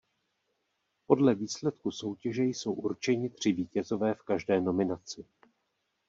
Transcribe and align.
Podle 1.05 1.35
výsledku 1.35 1.91
soutěže 1.91 2.43
jsou 2.43 2.73
určeni 2.73 3.29
tři 3.29 3.51
vítězové 3.51 4.13
v 4.13 4.21
každé 4.21 4.61
nominaci. 4.61 5.25